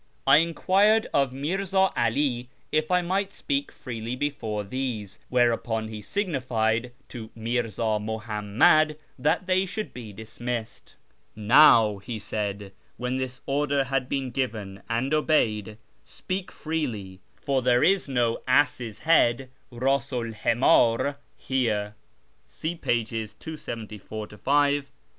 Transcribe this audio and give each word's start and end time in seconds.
I 0.25 0.37
enquired 0.37 1.05
of 1.13 1.31
Mirza 1.31 1.77
'All 1.95 2.43
if 2.71 2.89
I 2.89 3.03
might 3.03 3.31
speak 3.31 3.71
freely 3.71 4.15
before 4.15 4.63
these, 4.63 5.19
whereupon 5.29 5.89
he 5.89 6.01
signified 6.01 6.91
to 7.09 7.29
Mirza 7.35 7.99
Muhammad 7.99 8.97
that 9.19 9.45
they 9.45 9.67
should 9.67 9.93
be 9.93 10.11
dismissed." 10.11 10.95
Xow," 11.37 12.01
he 12.01 12.17
said, 12.17 12.71
when 12.97 13.17
this 13.17 13.41
order 13.45 13.83
had 13.83 14.09
been 14.09 14.31
given 14.31 14.81
and 14.89 15.13
obeyed," 15.13 15.77
speak 16.03 16.51
freely, 16.51 17.19
for 17.35 17.61
there 17.61 17.83
is 17.83 18.07
no' 18.09 18.41
ass's 18.47 19.01
head' 19.05 19.51
(rdsu 19.71 20.13
'l 20.29 20.33
himdr 20.33 20.97
•*) 20.97 21.15
here." 21.37 21.93